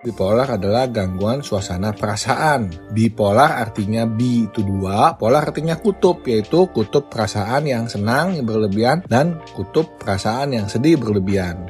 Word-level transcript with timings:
Bipolar 0.00 0.56
adalah 0.56 0.88
gangguan 0.88 1.44
suasana 1.44 1.92
perasaan. 1.92 2.72
Bipolar 2.96 3.60
artinya 3.60 4.08
bi 4.08 4.48
itu 4.48 4.64
dua, 4.64 5.12
polar 5.20 5.52
artinya 5.52 5.76
kutub, 5.76 6.24
yaitu 6.24 6.72
kutub 6.72 7.12
perasaan 7.12 7.68
yang 7.68 7.84
senang 7.84 8.32
yang 8.32 8.48
berlebihan 8.48 9.04
dan 9.04 9.36
kutub 9.52 10.00
perasaan 10.00 10.56
yang 10.56 10.72
sedih 10.72 10.96
berlebihan. 10.96 11.68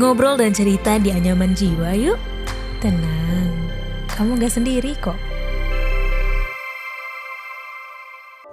Ngobrol 0.00 0.40
dan 0.40 0.56
cerita 0.56 0.96
di 0.96 1.12
anyaman 1.12 1.52
jiwa 1.52 1.92
yuk. 1.92 2.16
Tenang, 2.80 3.68
kamu 4.08 4.40
gak 4.40 4.52
sendiri 4.56 4.96
kok. 5.04 5.33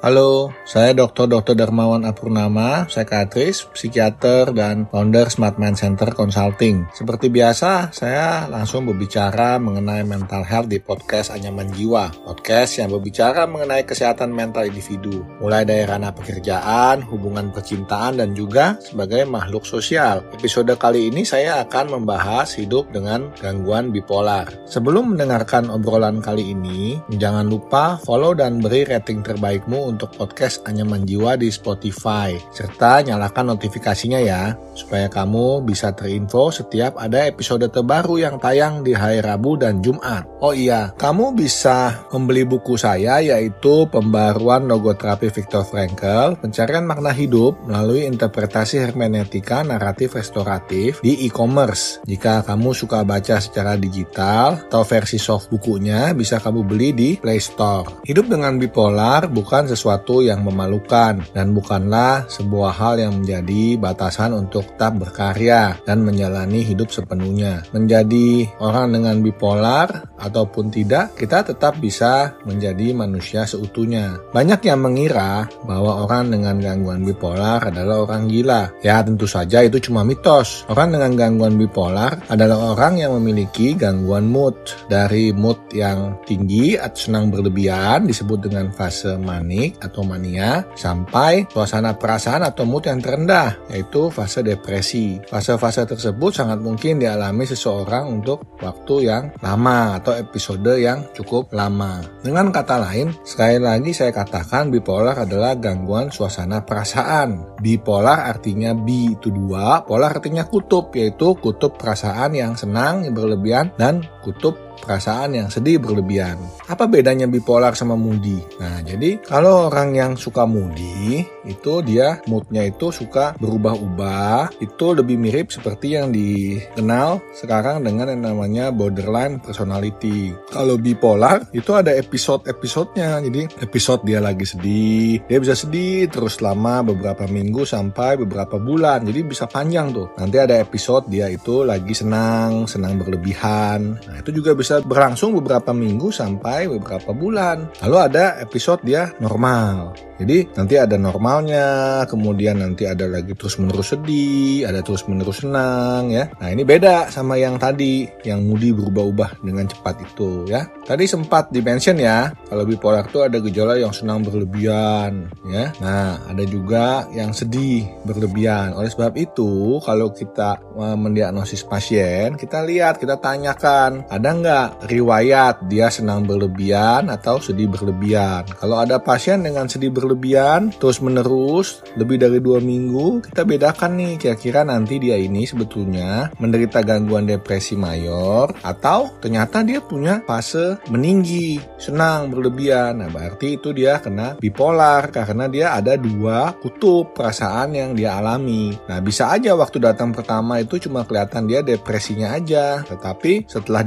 Halo, 0.01 0.49
saya 0.65 0.97
Dr. 0.97 1.29
Dr. 1.29 1.53
Darmawan 1.53 2.09
Apurnama, 2.09 2.89
psikiatris, 2.89 3.69
psikiater, 3.69 4.49
dan 4.49 4.89
founder 4.89 5.29
Smart 5.29 5.61
Mind 5.61 5.77
Center 5.77 6.09
Consulting. 6.09 6.89
Seperti 6.89 7.29
biasa, 7.29 7.93
saya 7.93 8.49
langsung 8.49 8.89
berbicara 8.89 9.61
mengenai 9.61 10.01
mental 10.01 10.41
health 10.41 10.73
di 10.73 10.81
podcast 10.81 11.29
Anyaman 11.29 11.69
Jiwa. 11.77 12.17
Podcast 12.25 12.81
yang 12.81 12.89
berbicara 12.89 13.45
mengenai 13.45 13.85
kesehatan 13.85 14.33
mental 14.33 14.65
individu, 14.65 15.21
mulai 15.37 15.69
dari 15.69 15.85
ranah 15.85 16.17
pekerjaan, 16.17 17.05
hubungan 17.05 17.53
percintaan, 17.53 18.25
dan 18.25 18.33
juga 18.33 18.81
sebagai 18.81 19.29
makhluk 19.29 19.69
sosial. 19.69 20.25
Episode 20.33 20.81
kali 20.81 21.13
ini 21.13 21.29
saya 21.29 21.61
akan 21.61 22.01
membahas 22.01 22.57
hidup 22.57 22.89
dengan 22.89 23.29
gangguan 23.37 23.93
bipolar. 23.93 24.49
Sebelum 24.65 25.13
mendengarkan 25.13 25.69
obrolan 25.69 26.25
kali 26.25 26.57
ini, 26.57 26.97
jangan 27.21 27.45
lupa 27.45 28.01
follow 28.01 28.33
dan 28.33 28.57
beri 28.65 28.89
rating 28.89 29.21
terbaikmu 29.21 29.90
untuk 29.91 30.15
podcast 30.15 30.63
Anyaman 30.63 31.03
Jiwa 31.03 31.35
di 31.35 31.51
Spotify, 31.51 32.39
serta 32.55 33.03
nyalakan 33.03 33.53
notifikasinya 33.55 34.23
ya, 34.23 34.55
supaya 34.71 35.11
kamu 35.11 35.67
bisa 35.67 35.91
terinfo 35.91 36.47
setiap 36.49 36.95
ada 36.95 37.27
episode 37.27 37.67
terbaru 37.67 38.23
yang 38.23 38.39
tayang 38.39 38.81
di 38.87 38.95
hari 38.95 39.19
Rabu 39.19 39.59
dan 39.59 39.83
Jumat. 39.83 40.23
Oh 40.39 40.55
iya, 40.55 40.95
kamu 40.95 41.35
bisa 41.35 42.07
membeli 42.15 42.47
buku 42.47 42.79
saya 42.79 43.19
yaitu 43.19 43.85
Pembaruan 43.91 44.65
Logoterapi 44.71 45.27
Viktor 45.27 45.67
Frankl, 45.67 46.39
Pencarian 46.39 46.87
Makna 46.87 47.11
Hidup 47.11 47.59
melalui 47.67 48.07
Interpretasi 48.07 48.79
Hermeneutika 48.79 49.61
Naratif 49.67 50.15
Restoratif 50.15 51.03
di 51.03 51.27
e-commerce. 51.27 51.99
Jika 52.07 52.47
kamu 52.47 52.71
suka 52.71 53.03
baca 53.03 53.43
secara 53.43 53.75
digital 53.75 54.63
atau 54.71 54.87
versi 54.87 55.19
soft 55.19 55.51
bukunya, 55.51 56.15
bisa 56.15 56.39
kamu 56.39 56.63
beli 56.63 56.89
di 56.95 57.09
Play 57.19 57.43
Store. 57.43 58.05
Hidup 58.07 58.31
dengan 58.31 58.55
bipolar 58.55 59.27
bukan 59.27 59.67
sesuatu 59.67 59.80
sesuatu 59.81 60.21
yang 60.21 60.45
memalukan 60.45 61.25
dan 61.33 61.57
bukanlah 61.57 62.29
sebuah 62.29 62.69
hal 62.77 63.01
yang 63.01 63.25
menjadi 63.25 63.81
batasan 63.81 64.37
untuk 64.37 64.69
tetap 64.77 65.01
berkarya 65.01 65.81
dan 65.89 66.05
menjalani 66.05 66.61
hidup 66.61 66.93
sepenuhnya. 66.93 67.65
Menjadi 67.73 68.45
orang 68.61 68.93
dengan 68.93 69.25
bipolar 69.25 70.05
ataupun 70.21 70.69
tidak, 70.69 71.17
kita 71.17 71.41
tetap 71.41 71.81
bisa 71.81 72.37
menjadi 72.45 72.93
manusia 72.93 73.49
seutuhnya. 73.49 74.21
Banyak 74.29 74.61
yang 74.61 74.85
mengira 74.85 75.49
bahwa 75.65 76.05
orang 76.05 76.29
dengan 76.29 76.61
gangguan 76.61 77.01
bipolar 77.01 77.73
adalah 77.73 78.05
orang 78.05 78.29
gila. 78.29 78.69
Ya, 78.85 79.01
tentu 79.01 79.25
saja 79.25 79.65
itu 79.65 79.81
cuma 79.81 80.05
mitos. 80.05 80.61
Orang 80.69 80.93
dengan 80.93 81.17
gangguan 81.17 81.57
bipolar 81.57 82.21
adalah 82.29 82.77
orang 82.77 83.01
yang 83.01 83.17
memiliki 83.17 83.73
gangguan 83.73 84.29
mood. 84.29 84.53
Dari 84.85 85.33
mood 85.33 85.57
yang 85.73 86.21
tinggi 86.29 86.77
atau 86.77 87.09
senang 87.09 87.33
berlebihan 87.33 88.05
disebut 88.05 88.45
dengan 88.45 88.69
fase 88.75 89.17
manik 89.17 89.70
atau 89.79 90.03
mania 90.03 90.67
sampai 90.75 91.47
suasana 91.47 91.95
perasaan 91.95 92.43
atau 92.43 92.67
mood 92.67 92.89
yang 92.89 92.99
terendah 92.99 93.55
yaitu 93.71 94.11
fase 94.11 94.43
depresi. 94.43 95.21
Fase-fase 95.29 95.87
tersebut 95.87 96.31
sangat 96.35 96.59
mungkin 96.59 96.99
dialami 96.99 97.45
seseorang 97.47 98.09
untuk 98.09 98.43
waktu 98.59 99.07
yang 99.07 99.23
lama 99.39 100.01
atau 100.01 100.17
episode 100.17 100.75
yang 100.77 101.07
cukup 101.15 101.51
lama. 101.55 102.01
Dengan 102.21 102.49
kata 102.49 102.81
lain, 102.81 103.13
sekali 103.23 103.57
lagi 103.61 103.91
saya 103.93 104.11
katakan 104.11 104.73
bipolar 104.73 105.23
adalah 105.23 105.55
gangguan 105.55 106.09
suasana 106.09 106.63
perasaan. 106.63 107.59
Bipolar 107.61 108.27
artinya 108.27 108.73
bi 108.73 109.13
itu 109.13 109.29
dua, 109.29 109.83
polar 109.85 110.17
artinya 110.17 110.47
kutub 110.47 110.93
yaitu 110.97 111.37
kutub 111.37 111.77
perasaan 111.77 112.33
yang 112.33 112.53
senang 112.57 113.05
yang 113.05 113.13
berlebihan 113.13 113.73
dan 113.77 114.01
kutub 114.25 114.70
perasaan 114.81 115.37
yang 115.37 115.47
sedih 115.53 115.77
berlebihan. 115.77 116.41
Apa 116.65 116.89
bedanya 116.89 117.29
bipolar 117.29 117.77
sama 117.77 117.93
moody? 117.93 118.41
Nah, 118.57 118.81
jadi 118.81 119.21
kalau 119.21 119.69
orang 119.69 119.93
yang 119.93 120.11
suka 120.17 120.43
moody, 120.49 121.23
itu 121.45 121.73
dia 121.85 122.21
moodnya 122.25 122.65
itu 122.67 122.89
suka 122.89 123.37
berubah-ubah. 123.37 124.57
Itu 124.61 124.97
lebih 124.97 125.17
mirip 125.21 125.53
seperti 125.53 125.97
yang 125.97 126.09
dikenal 126.13 127.21
sekarang 127.37 127.85
dengan 127.85 128.13
yang 128.13 128.21
namanya 128.33 128.69
borderline 128.73 129.37
personality. 129.41 130.33
Kalau 130.49 130.77
bipolar, 130.77 131.47
itu 131.53 131.73
ada 131.75 131.93
episode-episodenya. 131.93 133.21
Jadi 133.21 133.41
episode 133.61 134.01
dia 134.05 134.19
lagi 134.23 134.45
sedih, 134.47 135.21
dia 135.25 135.37
bisa 135.37 135.53
sedih 135.53 136.07
terus 136.07 136.39
lama 136.39 136.81
beberapa 136.85 137.27
minggu 137.27 137.67
sampai 137.67 138.17
beberapa 138.21 138.57
bulan. 138.61 139.03
Jadi 139.05 139.19
bisa 139.27 139.45
panjang 139.45 139.91
tuh. 139.91 140.07
Nanti 140.15 140.37
ada 140.39 140.55
episode 140.59 141.09
dia 141.11 141.27
itu 141.27 141.67
lagi 141.67 141.91
senang, 141.91 142.65
senang 142.69 142.95
berlebihan. 142.95 143.99
Nah, 144.07 144.15
itu 144.21 144.31
juga 144.31 144.55
bisa 144.55 144.70
bisa 144.71 144.87
berlangsung 144.87 145.35
beberapa 145.35 145.75
minggu 145.75 146.15
sampai 146.15 146.71
beberapa 146.71 147.11
bulan. 147.11 147.67
Lalu 147.83 147.97
ada 148.07 148.39
episode 148.39 148.79
dia 148.87 149.11
normal. 149.19 149.91
Jadi 150.21 150.53
nanti 150.53 150.77
ada 150.77 151.01
normalnya, 151.01 151.67
kemudian 152.05 152.61
nanti 152.61 152.85
ada 152.85 153.09
lagi 153.09 153.33
terus 153.33 153.57
menerus 153.57 153.89
sedih, 153.89 154.69
ada 154.69 154.85
terus 154.85 155.09
menerus 155.09 155.41
senang 155.41 156.13
ya. 156.13 156.29
Nah 156.37 156.53
ini 156.53 156.61
beda 156.61 157.09
sama 157.09 157.41
yang 157.41 157.57
tadi, 157.57 158.05
yang 158.21 158.45
moody 158.45 158.69
berubah-ubah 158.69 159.41
dengan 159.41 159.65
cepat 159.65 159.97
itu 160.05 160.45
ya. 160.45 160.69
Tadi 160.85 161.09
sempat 161.09 161.49
dimention 161.49 161.97
ya, 161.97 162.29
kalau 162.45 162.69
bipolar 162.69 163.09
itu 163.09 163.25
ada 163.25 163.41
gejala 163.41 163.81
yang 163.81 163.89
senang 163.89 164.21
berlebihan 164.21 165.25
ya. 165.49 165.73
Nah 165.81 166.21
ada 166.29 166.43
juga 166.45 167.09
yang 167.09 167.33
sedih 167.33 167.89
berlebihan. 168.05 168.77
Oleh 168.77 168.93
sebab 168.93 169.17
itu 169.17 169.81
kalau 169.81 170.13
kita 170.13 170.61
e, 170.77 170.85
mendiagnosis 171.01 171.65
pasien, 171.65 172.37
kita 172.37 172.61
lihat, 172.61 173.01
kita 173.01 173.17
tanyakan, 173.17 174.05
ada 174.05 174.29
nggak 174.37 174.50
riwayat. 174.85 175.65
Dia 175.67 175.87
senang 175.93 176.25
berlebihan 176.25 177.07
atau 177.11 177.37
sedih 177.41 177.69
berlebihan. 177.69 178.47
Kalau 178.57 178.81
ada 178.81 178.97
pasien 179.01 179.43
dengan 179.43 179.67
sedih 179.67 179.91
berlebihan 179.91 180.73
terus 180.77 181.01
menerus 181.03 181.83
lebih 181.99 182.21
dari 182.21 182.39
dua 182.39 182.63
minggu 182.63 183.25
kita 183.27 183.43
bedakan 183.43 183.99
nih 183.99 184.13
kira-kira 184.15 184.63
nanti 184.63 184.97
dia 184.97 185.17
ini 185.19 185.43
sebetulnya 185.43 186.31
menderita 186.39 186.81
gangguan 186.81 187.27
depresi 187.27 187.75
mayor 187.75 188.53
atau 188.63 189.11
ternyata 189.19 189.63
dia 189.65 189.83
punya 189.83 190.23
fase 190.23 190.79
meninggi 190.87 191.59
senang 191.77 192.31
berlebihan. 192.31 193.01
Nah 193.03 193.09
berarti 193.11 193.59
itu 193.59 193.75
dia 193.75 193.99
kena 193.99 194.37
bipolar 194.39 195.11
karena 195.11 195.47
dia 195.51 195.75
ada 195.75 195.95
dua 195.95 196.55
kutub 196.59 197.11
perasaan 197.15 197.75
yang 197.75 197.91
dia 197.97 198.17
alami. 198.17 198.73
Nah 198.87 198.99
bisa 199.03 199.31
aja 199.31 199.53
waktu 199.55 199.81
datang 199.81 200.15
pertama 200.15 200.61
itu 200.61 200.77
cuma 200.81 201.03
kelihatan 201.03 201.47
dia 201.49 201.61
depresinya 201.61 202.35
aja. 202.35 202.83
Tetapi 202.85 203.49
setelah 203.49 203.81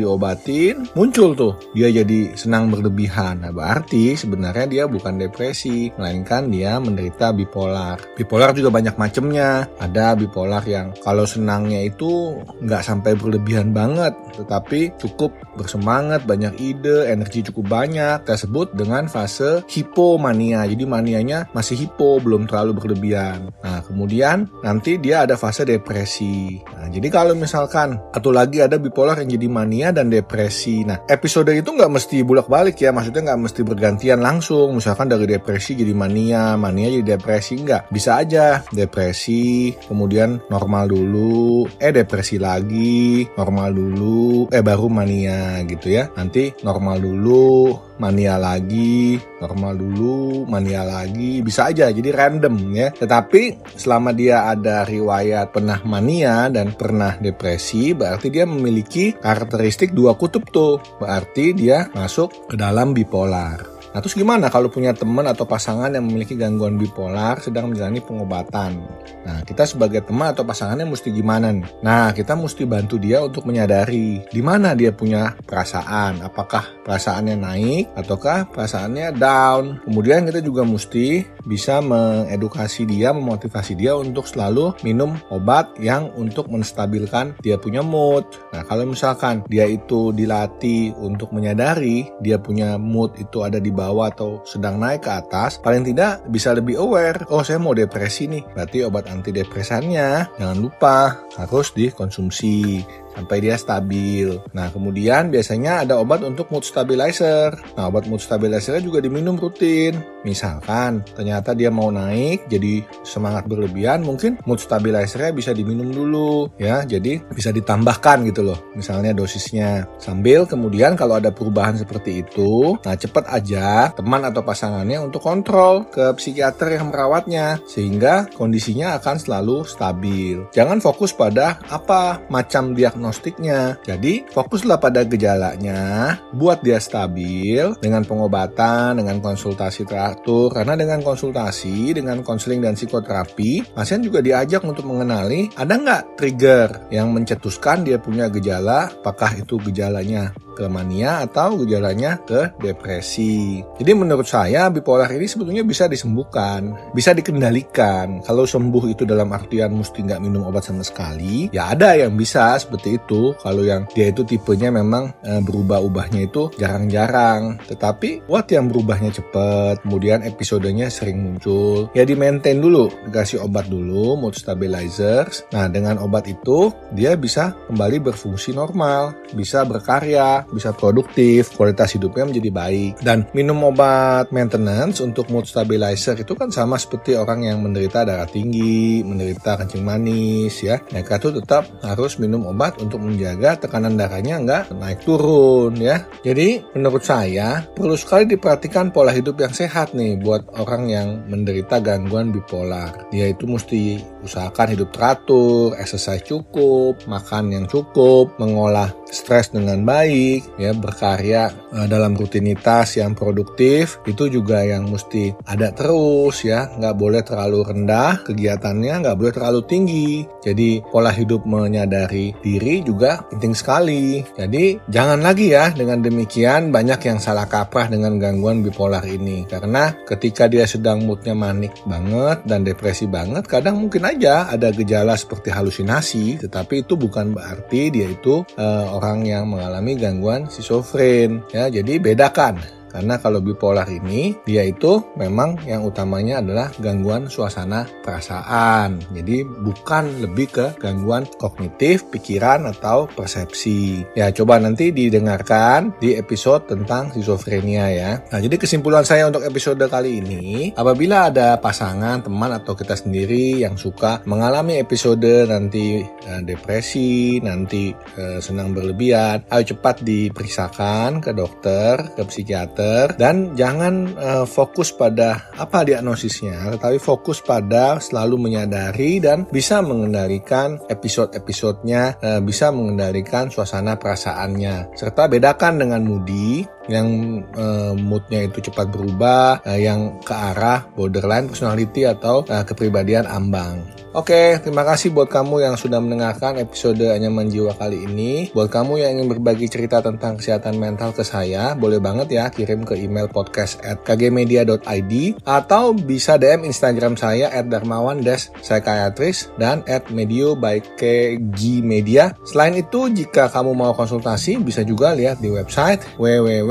muncul 0.94 1.34
tuh 1.34 1.52
dia 1.76 1.90
jadi 1.90 2.32
senang 2.38 2.70
berlebihan 2.70 3.42
nah 3.44 3.52
berarti 3.52 4.14
sebenarnya 4.16 4.66
dia 4.70 4.84
bukan 4.88 5.18
depresi 5.18 5.90
melainkan 5.98 6.48
dia 6.48 6.78
menderita 6.78 7.34
bipolar. 7.34 7.98
Bipolar 8.14 8.52
juga 8.54 8.70
banyak 8.70 8.94
macamnya. 8.94 9.66
Ada 9.80 10.14
bipolar 10.14 10.62
yang 10.68 10.94
kalau 11.02 11.24
senangnya 11.24 11.82
itu 11.82 12.38
nggak 12.62 12.82
sampai 12.84 13.16
berlebihan 13.18 13.74
banget, 13.74 14.14
tetapi 14.36 14.94
cukup 15.00 15.34
bersemangat, 15.58 16.26
banyak 16.28 16.54
ide, 16.60 17.10
energi 17.10 17.42
cukup 17.46 17.70
banyak. 17.70 18.22
Kita 18.22 18.36
sebut 18.36 18.74
dengan 18.76 19.10
fase 19.10 19.64
hipomania. 19.66 20.66
Jadi 20.68 20.84
manianya 20.86 21.50
masih 21.56 21.86
hipo, 21.86 22.20
belum 22.20 22.46
terlalu 22.46 22.76
berlebihan. 22.78 23.50
Nah, 23.64 23.80
kemudian 23.82 24.46
nanti 24.62 25.00
dia 25.00 25.26
ada 25.26 25.34
fase 25.38 25.66
depresi. 25.66 26.60
Nah, 26.76 26.88
jadi 26.92 27.08
kalau 27.10 27.32
misalkan 27.34 27.98
atau 28.12 28.30
lagi 28.30 28.60
ada 28.60 28.76
bipolar 28.76 29.18
yang 29.22 29.30
jadi 29.34 29.48
mania 29.48 29.88
dan 29.90 30.12
depresi. 30.12 30.43
Nah, 30.84 31.00
episode 31.08 31.50
itu 31.56 31.72
nggak 31.72 31.92
mesti 31.92 32.20
bulak 32.20 32.46
balik 32.50 32.76
ya, 32.80 32.92
maksudnya 32.92 33.32
nggak 33.32 33.40
mesti 33.48 33.60
bergantian 33.64 34.20
langsung. 34.20 34.76
Misalkan 34.76 35.08
dari 35.08 35.24
depresi 35.24 35.72
jadi 35.78 35.96
mania, 35.96 36.58
mania 36.60 36.92
jadi 36.92 37.16
depresi 37.16 37.60
enggak. 37.60 37.88
Bisa 37.88 38.20
aja 38.20 38.60
depresi, 38.74 39.72
kemudian 39.88 40.42
normal 40.52 40.92
dulu, 40.92 41.64
eh 41.80 41.92
depresi 41.92 42.36
lagi, 42.36 43.24
normal 43.38 43.72
dulu, 43.72 44.48
eh 44.52 44.60
baru 44.60 44.86
mania 44.92 45.64
gitu 45.64 45.88
ya. 45.88 46.12
Nanti 46.12 46.52
normal 46.60 47.00
dulu, 47.00 47.76
mania 47.98 48.38
lagi, 48.38 49.18
normal 49.42 49.78
dulu, 49.78 50.46
mania 50.46 50.86
lagi, 50.86 51.42
bisa 51.42 51.70
aja 51.70 51.90
jadi 51.90 52.10
random 52.14 52.54
ya. 52.72 52.88
Tetapi 52.94 53.74
selama 53.74 54.14
dia 54.14 54.46
ada 54.48 54.86
riwayat 54.86 55.50
pernah 55.50 55.82
mania 55.82 56.46
dan 56.48 56.72
pernah 56.74 57.18
depresi, 57.18 57.92
berarti 57.92 58.30
dia 58.30 58.46
memiliki 58.46 59.14
karakteristik 59.18 59.90
dua 59.92 60.14
kutub 60.14 60.46
tuh. 60.50 60.78
Berarti 61.02 61.52
dia 61.54 61.90
masuk 61.92 62.50
ke 62.50 62.54
dalam 62.54 62.94
bipolar. 62.94 63.73
Nah 63.94 64.02
terus 64.02 64.18
gimana 64.18 64.50
kalau 64.50 64.66
punya 64.66 64.90
teman 64.90 65.22
atau 65.30 65.46
pasangan 65.46 65.86
yang 65.94 66.02
memiliki 66.02 66.34
gangguan 66.34 66.74
bipolar 66.74 67.38
sedang 67.38 67.70
menjalani 67.70 68.02
pengobatan? 68.02 68.82
Nah 69.22 69.46
kita 69.46 69.70
sebagai 69.70 70.02
teman 70.02 70.34
atau 70.34 70.42
pasangannya 70.42 70.82
mesti 70.82 71.14
gimana? 71.14 71.54
Nah 71.78 72.10
kita 72.10 72.34
mesti 72.34 72.66
bantu 72.66 72.98
dia 72.98 73.22
untuk 73.22 73.46
menyadari 73.46 74.26
di 74.26 74.42
mana 74.42 74.74
dia 74.74 74.90
punya 74.90 75.38
perasaan. 75.46 76.26
Apakah 76.26 76.82
perasaannya 76.82 77.38
naik 77.38 77.94
ataukah 77.94 78.50
perasaannya 78.50 79.14
down? 79.14 79.86
Kemudian 79.86 80.26
kita 80.26 80.42
juga 80.42 80.66
mesti 80.66 81.33
bisa 81.44 81.80
mengedukasi 81.80 82.88
dia, 82.88 83.12
memotivasi 83.12 83.76
dia 83.76 83.94
untuk 83.96 84.28
selalu 84.28 84.74
minum 84.82 85.16
obat 85.28 85.70
yang 85.78 86.10
untuk 86.16 86.48
menstabilkan 86.48 87.36
dia 87.40 87.60
punya 87.60 87.80
mood. 87.84 88.24
Nah, 88.52 88.64
kalau 88.66 88.88
misalkan 88.88 89.44
dia 89.48 89.68
itu 89.68 90.10
dilatih 90.12 90.96
untuk 90.98 91.30
menyadari 91.30 92.08
dia 92.20 92.40
punya 92.40 92.76
mood 92.80 93.14
itu 93.20 93.44
ada 93.44 93.60
di 93.60 93.70
bawah 93.70 94.10
atau 94.10 94.40
sedang 94.44 94.80
naik 94.80 95.06
ke 95.06 95.10
atas, 95.12 95.60
paling 95.60 95.84
tidak 95.84 96.24
bisa 96.32 96.56
lebih 96.56 96.80
aware. 96.80 97.20
Oh, 97.28 97.44
saya 97.44 97.60
mau 97.60 97.76
depresi 97.76 98.26
nih. 98.26 98.42
Berarti 98.56 98.84
obat 98.84 99.06
antidepresannya 99.08 100.40
jangan 100.40 100.58
lupa 100.58 101.20
harus 101.36 101.70
dikonsumsi 101.76 102.82
sampai 103.14 103.38
dia 103.40 103.56
stabil. 103.56 104.36
Nah, 104.52 104.68
kemudian 104.74 105.32
biasanya 105.32 105.86
ada 105.86 105.96
obat 105.96 106.20
untuk 106.26 106.50
mood 106.50 106.66
stabilizer. 106.66 107.54
Nah, 107.78 107.88
obat 107.88 108.04
mood 108.10 108.20
stabilizer 108.20 108.82
juga 108.82 108.98
diminum 108.98 109.38
rutin. 109.38 109.96
Misalkan 110.26 111.04
ternyata 111.14 111.52
dia 111.52 111.68
mau 111.68 111.92
naik 111.92 112.48
jadi 112.50 112.82
semangat 113.04 113.44
berlebihan, 113.46 114.02
mungkin 114.02 114.40
mood 114.48 114.58
stabilizernya 114.58 115.36
bisa 115.36 115.54
diminum 115.54 115.92
dulu 115.92 116.50
ya. 116.58 116.82
Jadi 116.82 117.22
bisa 117.30 117.54
ditambahkan 117.54 118.26
gitu 118.28 118.42
loh. 118.42 118.58
Misalnya 118.74 119.14
dosisnya. 119.14 119.86
Sambil 120.00 120.48
kemudian 120.48 120.98
kalau 120.98 121.20
ada 121.20 121.30
perubahan 121.30 121.78
seperti 121.78 122.26
itu, 122.26 122.76
nah 122.82 122.96
cepat 122.96 123.30
aja 123.30 123.92
teman 123.92 124.24
atau 124.24 124.40
pasangannya 124.40 124.98
untuk 125.00 125.20
kontrol 125.20 125.86
ke 125.92 126.16
psikiater 126.16 126.80
yang 126.80 126.88
merawatnya 126.88 127.60
sehingga 127.68 128.26
kondisinya 128.32 128.96
akan 128.96 129.16
selalu 129.20 129.68
stabil. 129.68 130.40
Jangan 130.56 130.80
fokus 130.80 131.12
pada 131.12 131.60
apa 131.68 132.24
macam 132.32 132.72
diagnosis 132.72 133.03
diagnostiknya. 133.04 133.76
Jadi 133.84 134.24
fokuslah 134.32 134.80
pada 134.80 135.04
gejalanya, 135.04 136.16
buat 136.32 136.64
dia 136.64 136.80
stabil 136.80 137.76
dengan 137.84 138.00
pengobatan, 138.08 138.96
dengan 138.96 139.20
konsultasi 139.20 139.84
teratur. 139.84 140.48
Karena 140.48 140.72
dengan 140.72 141.04
konsultasi, 141.04 141.92
dengan 141.92 142.24
konseling 142.24 142.64
dan 142.64 142.72
psikoterapi, 142.72 143.76
pasien 143.76 144.00
juga 144.00 144.24
diajak 144.24 144.64
untuk 144.64 144.88
mengenali 144.88 145.52
ada 145.60 145.76
nggak 145.76 146.16
trigger 146.16 146.88
yang 146.88 147.12
mencetuskan 147.12 147.84
dia 147.84 148.00
punya 148.00 148.32
gejala, 148.32 148.88
apakah 148.88 149.36
itu 149.36 149.60
gejalanya 149.60 150.32
ke 150.54 150.70
mania 150.70 151.26
atau 151.26 151.58
gejalanya 151.60 152.16
ke 152.22 152.54
depresi. 152.62 153.60
Jadi 153.76 153.92
menurut 153.92 154.24
saya 154.24 154.70
bipolar 154.70 155.10
ini 155.10 155.26
sebetulnya 155.26 155.66
bisa 155.66 155.90
disembuhkan, 155.90 156.72
bisa 156.94 157.10
dikendalikan. 157.10 158.22
Kalau 158.22 158.46
sembuh 158.46 158.94
itu 158.94 159.02
dalam 159.02 159.34
artian 159.34 159.74
mesti 159.74 160.06
nggak 160.06 160.22
minum 160.22 160.46
obat 160.46 160.70
sama 160.70 160.86
sekali, 160.86 161.50
ya 161.50 161.74
ada 161.74 161.98
yang 161.98 162.14
bisa 162.14 162.54
seperti 162.56 163.02
itu. 163.02 163.34
Kalau 163.42 163.66
yang 163.66 163.90
dia 163.92 164.14
itu 164.14 164.22
tipenya 164.22 164.70
memang 164.70 165.10
e, 165.26 165.42
berubah-ubahnya 165.42 166.30
itu 166.30 166.48
jarang-jarang. 166.56 167.58
Tetapi 167.66 168.30
buat 168.30 168.46
yang 168.48 168.70
berubahnya 168.70 169.10
cepat, 169.10 169.82
kemudian 169.82 170.22
episodenya 170.22 170.88
sering 170.88 171.20
muncul, 171.20 171.90
ya 171.92 172.06
di 172.06 172.14
maintain 172.14 172.62
dulu, 172.62 172.88
dikasih 173.10 173.42
obat 173.42 173.66
dulu, 173.66 174.14
mood 174.14 174.38
stabilizers. 174.38 175.42
Nah 175.50 175.66
dengan 175.66 175.98
obat 175.98 176.30
itu 176.30 176.70
dia 176.94 177.18
bisa 177.18 177.56
kembali 177.66 178.12
berfungsi 178.12 178.54
normal, 178.54 179.16
bisa 179.34 179.66
berkarya, 179.66 180.43
bisa 180.52 180.74
produktif, 180.74 181.54
kualitas 181.54 181.94
hidupnya 181.96 182.28
menjadi 182.28 182.50
baik. 182.50 182.92
Dan 183.00 183.28
minum 183.32 183.62
obat 183.64 184.28
maintenance 184.34 185.00
untuk 185.00 185.30
mood 185.30 185.46
stabilizer 185.48 186.18
itu 186.18 186.34
kan 186.34 186.50
sama 186.50 186.76
seperti 186.76 187.16
orang 187.16 187.46
yang 187.46 187.62
menderita 187.62 188.04
darah 188.04 188.28
tinggi, 188.28 189.00
menderita 189.06 189.60
kencing 189.60 189.84
manis 189.84 190.60
ya. 190.60 190.80
Mereka 190.90 191.22
tuh 191.22 191.40
tetap 191.40 191.68
harus 191.80 192.18
minum 192.18 192.44
obat 192.48 192.76
untuk 192.82 193.00
menjaga 193.00 193.56
tekanan 193.60 193.96
darahnya 193.96 194.40
nggak 194.42 194.62
naik 194.76 195.06
turun 195.06 195.78
ya. 195.78 196.04
Jadi 196.26 196.62
menurut 196.74 197.04
saya 197.04 197.64
perlu 197.72 197.94
sekali 197.94 198.28
diperhatikan 198.28 198.90
pola 198.90 199.14
hidup 199.14 199.38
yang 199.38 199.52
sehat 199.54 199.92
nih 199.92 200.18
buat 200.20 200.48
orang 200.58 200.90
yang 200.90 201.08
menderita 201.28 201.78
gangguan 201.78 202.34
bipolar. 202.34 203.08
Dia 203.12 203.30
itu 203.30 203.46
mesti 203.46 204.00
usahakan 204.24 204.74
hidup 204.74 204.90
teratur, 204.90 205.76
exercise 205.76 206.24
cukup, 206.24 206.98
makan 207.04 207.52
yang 207.52 207.66
cukup, 207.68 208.34
mengolah 208.40 208.90
stres 209.14 209.54
dengan 209.54 209.86
baik, 209.86 210.58
ya 210.58 210.74
berkarya 210.74 211.54
uh, 211.70 211.86
dalam 211.86 212.18
rutinitas 212.18 212.98
yang 212.98 213.14
produktif 213.14 214.02
itu 214.10 214.26
juga 214.26 214.66
yang 214.66 214.90
mesti 214.90 215.32
ada 215.46 215.70
terus 215.70 216.42
ya, 216.42 216.68
nggak 216.74 216.96
boleh 216.98 217.22
terlalu 217.22 217.62
rendah 217.62 218.20
kegiatannya, 218.26 219.06
nggak 219.06 219.16
boleh 219.16 219.32
terlalu 219.32 219.60
tinggi. 219.64 220.12
Jadi 220.42 220.82
pola 220.90 221.14
hidup 221.14 221.46
menyadari 221.46 222.34
diri 222.42 222.82
juga 222.82 223.22
penting 223.30 223.54
sekali. 223.54 224.26
Jadi 224.34 224.82
jangan 224.90 225.22
lagi 225.22 225.54
ya 225.54 225.70
dengan 225.70 226.02
demikian 226.02 226.74
banyak 226.74 227.00
yang 227.06 227.18
salah 227.22 227.46
kaprah 227.46 227.86
dengan 227.86 228.18
gangguan 228.18 228.60
bipolar 228.60 229.06
ini 229.06 229.46
karena 229.46 229.94
ketika 230.08 230.50
dia 230.50 230.66
sedang 230.66 231.06
moodnya 231.06 231.32
manik 231.36 231.72
banget 231.86 232.42
dan 232.48 232.66
depresi 232.66 233.06
banget, 233.06 233.46
kadang 233.46 233.78
mungkin 233.78 234.02
aja 234.02 234.50
ada 234.50 234.74
gejala 234.74 235.14
seperti 235.14 235.54
halusinasi, 235.54 236.42
tetapi 236.42 236.82
itu 236.82 236.98
bukan 236.98 237.36
berarti 237.36 237.92
dia 237.92 238.08
itu 238.10 238.42
uh, 238.56 238.86
orang 239.04 239.20
yang 239.28 239.44
mengalami 239.52 240.00
gangguan 240.00 240.48
schizofren 240.48 241.44
ya 241.52 241.68
jadi 241.68 242.00
bedakan 242.00 242.56
karena 242.94 243.18
kalau 243.18 243.42
bipolar 243.42 243.90
ini 243.90 244.38
dia 244.46 244.62
itu 244.62 245.02
memang 245.18 245.58
yang 245.66 245.82
utamanya 245.82 246.38
adalah 246.38 246.70
gangguan 246.78 247.26
suasana 247.26 247.90
perasaan. 248.06 249.02
Jadi 249.10 249.42
bukan 249.42 250.22
lebih 250.22 250.46
ke 250.54 250.66
gangguan 250.78 251.26
kognitif, 251.42 252.06
pikiran 252.14 252.70
atau 252.70 253.10
persepsi. 253.10 254.06
Ya 254.14 254.30
coba 254.30 254.62
nanti 254.62 254.94
didengarkan 254.94 255.98
di 255.98 256.14
episode 256.14 256.70
tentang 256.70 257.10
schizofrenia 257.10 257.90
ya. 257.90 258.10
Nah 258.30 258.38
jadi 258.38 258.54
kesimpulan 258.54 259.02
saya 259.02 259.26
untuk 259.26 259.42
episode 259.42 259.82
kali 259.90 260.22
ini, 260.22 260.70
apabila 260.78 261.34
ada 261.34 261.58
pasangan, 261.58 262.22
teman 262.22 262.54
atau 262.54 262.78
kita 262.78 262.94
sendiri 262.94 263.58
yang 263.58 263.74
suka 263.74 264.22
mengalami 264.30 264.78
episode 264.78 265.50
nanti 265.50 265.98
eh, 266.06 266.42
depresi, 266.46 267.42
nanti 267.42 267.90
eh, 267.90 268.38
senang 268.38 268.70
berlebihan, 268.70 269.50
ayo 269.50 269.64
cepat 269.74 270.06
diperiksakan 270.06 271.18
ke 271.18 271.34
dokter, 271.34 272.14
ke 272.14 272.22
psikiater 272.28 272.83
dokter 272.84 273.16
dan 273.16 273.56
jangan 273.56 274.12
uh, 274.16 274.46
fokus 274.46 274.92
pada 274.92 275.48
apa 275.56 275.82
diagnosisnya, 275.82 276.76
tetapi 276.76 277.00
fokus 277.00 277.40
pada 277.40 277.98
selalu 277.98 278.50
menyadari 278.50 279.18
dan 279.18 279.48
bisa 279.48 279.80
mengendalikan 279.80 280.78
episode-episodenya, 280.92 282.20
uh, 282.20 282.40
bisa 282.44 282.68
mengendalikan 282.70 283.48
suasana 283.48 283.96
perasaannya, 283.96 284.94
serta 284.94 285.26
bedakan 285.26 285.80
dengan 285.80 286.04
moody 286.04 286.68
yang 286.88 287.40
uh, 287.56 287.92
moodnya 287.96 288.44
itu 288.48 288.70
cepat 288.70 288.92
berubah, 288.92 289.64
uh, 289.64 289.78
yang 289.78 290.20
ke 290.20 290.34
arah 290.34 290.84
borderline 290.92 291.48
personality 291.48 292.04
atau 292.04 292.44
uh, 292.46 292.64
kepribadian 292.66 293.24
ambang. 293.28 293.84
Oke, 294.14 294.62
terima 294.62 294.86
kasih 294.86 295.10
buat 295.10 295.26
kamu 295.26 295.66
yang 295.66 295.74
sudah 295.74 295.98
mendengarkan 295.98 296.54
episode 296.62 297.02
Anyaman 297.02 297.50
Jiwa 297.50 297.74
kali 297.74 298.06
ini. 298.06 298.46
Buat 298.54 298.70
kamu 298.70 299.02
yang 299.02 299.18
ingin 299.18 299.26
berbagi 299.26 299.66
cerita 299.66 299.98
tentang 299.98 300.38
kesehatan 300.38 300.78
mental 300.78 301.10
ke 301.10 301.26
saya, 301.26 301.74
boleh 301.74 301.98
banget 301.98 302.30
ya 302.30 302.46
kirim 302.46 302.86
ke 302.86 302.94
email 302.94 303.26
podcast 303.26 303.82
at 303.82 304.06
kgmedia.id 304.06 305.12
atau 305.42 305.98
bisa 305.98 306.38
DM 306.38 306.62
Instagram 306.62 307.18
saya 307.18 307.50
at 307.50 307.66
darmawan 307.66 308.22
psychiatrist 308.62 309.50
dan 309.58 309.82
at 309.90 310.06
medio 310.14 310.54
by 310.54 310.78
KG 310.94 311.82
Media. 311.82 312.38
Selain 312.46 312.78
itu, 312.78 313.10
jika 313.10 313.50
kamu 313.50 313.74
mau 313.74 313.98
konsultasi, 313.98 314.62
bisa 314.62 314.86
juga 314.86 315.10
lihat 315.10 315.42
di 315.42 315.50
website 315.50 316.06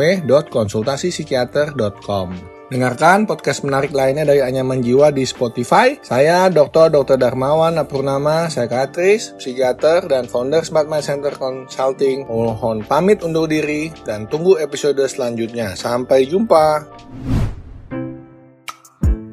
www.konsultasipsikiater.com. 0.03 2.27
Dengarkan 2.73 3.29
podcast 3.29 3.61
menarik 3.61 3.93
lainnya 3.93 4.25
dari 4.25 4.41
Anyaman 4.41 4.81
Jiwa 4.81 5.13
di 5.13 5.29
Spotify. 5.29 5.93
Saya 6.01 6.49
Dr. 6.49 6.89
Dr. 6.89 7.21
Darmawan 7.21 7.77
Apurnama, 7.77 8.49
psikiatris, 8.49 9.37
psikiater, 9.37 10.09
dan 10.09 10.25
founder 10.25 10.65
Smart 10.65 10.89
Mind 10.89 11.05
Center 11.05 11.37
Consulting. 11.37 12.25
Mohon 12.25 12.81
pamit 12.81 13.21
undur 13.21 13.45
diri 13.45 13.93
dan 14.09 14.25
tunggu 14.25 14.57
episode 14.57 15.05
selanjutnya. 15.05 15.77
Sampai 15.77 16.25
jumpa. 16.25 16.89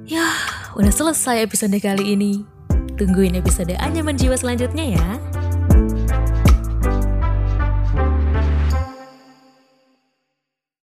Ya, 0.04 0.28
udah 0.76 0.92
selesai 0.92 1.40
episode 1.40 1.80
kali 1.80 2.12
ini. 2.12 2.44
Tungguin 3.00 3.40
episode 3.40 3.72
Anyaman 3.80 4.20
Jiwa 4.20 4.36
selanjutnya 4.36 5.00
ya. 5.00 5.39